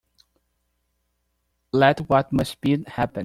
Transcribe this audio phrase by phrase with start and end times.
[1.71, 3.19] Let what must be, happen.